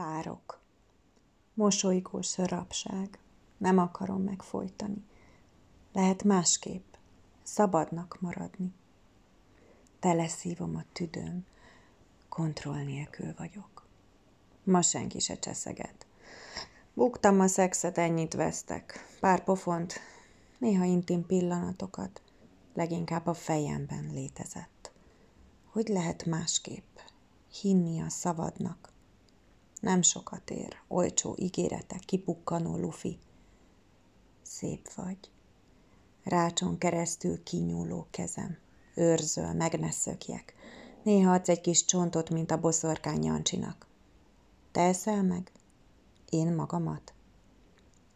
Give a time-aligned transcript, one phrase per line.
[0.00, 0.60] Párok.
[1.54, 3.18] Mosolygós rabság.
[3.56, 5.04] Nem akarom megfojtani.
[5.92, 6.94] Lehet másképp.
[7.42, 8.72] Szabadnak maradni.
[9.98, 11.46] Teleszívom a tüdőm.
[12.28, 13.86] Kontroll nélkül vagyok.
[14.64, 16.06] Ma senki se cseszeget.
[16.94, 19.16] Buktam a szexet, ennyit vesztek.
[19.20, 20.00] Pár pofont,
[20.58, 22.22] néha intim pillanatokat.
[22.74, 24.92] Leginkább a fejemben létezett.
[25.70, 26.98] Hogy lehet másképp?
[27.60, 28.90] Hinni a szavadnak.
[29.80, 33.18] Nem sokat ér, olcsó ígéretek, kipukkanó lufi.
[34.42, 35.18] Szép vagy.
[36.24, 38.58] Rácson keresztül kinyúló kezem.
[38.94, 40.54] Őrzöl, meg ne szökjek.
[41.02, 43.86] Néha adsz egy kis csontot, mint a boszorkány Jancsinak.
[44.72, 45.52] Te eszel meg?
[46.28, 47.12] Én magamat?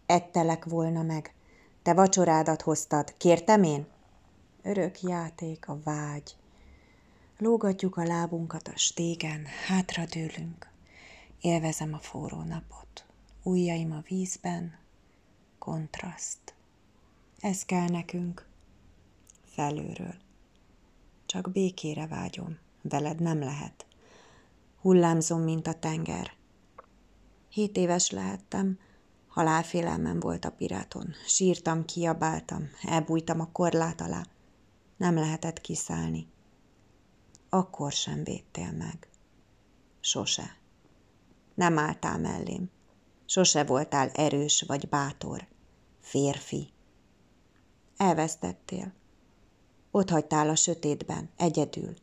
[0.07, 1.35] Ettelek volna meg.
[1.83, 3.15] Te vacsorádat hoztad.
[3.17, 3.87] Kértem én?
[4.63, 6.37] Örök játék a vágy.
[7.39, 10.73] Lógatjuk a lábunkat a stégen, hátradőlünk.
[11.45, 13.07] Élvezem a forró napot.
[13.43, 14.79] Ujjaim a vízben,
[15.59, 16.55] kontraszt.
[17.39, 18.47] Ez kell nekünk.
[19.45, 20.15] Felőről.
[21.27, 22.59] Csak békére vágyom.
[22.83, 23.87] Veled nem lehet.
[24.81, 26.33] Hullámzom, mint a tenger.
[27.49, 28.79] Hét éves lehettem,
[29.29, 31.15] halálfélelmem volt a piráton.
[31.27, 34.27] Sírtam, kiabáltam, elbújtam a korlát alá.
[34.97, 36.27] Nem lehetett kiszállni.
[37.49, 39.09] Akkor sem védtél meg.
[40.01, 40.63] Sose.
[41.55, 42.71] Nem álltál mellém.
[43.27, 45.47] Sose voltál erős vagy bátor.
[46.01, 46.73] Férfi.
[47.97, 48.93] Elvesztettél.
[49.91, 51.95] Ott hagytál a sötétben, egyedül.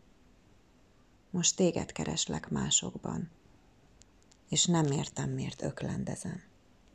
[1.29, 3.29] Most téged kereslek másokban,
[4.49, 6.50] és nem értem, miért öklendezem.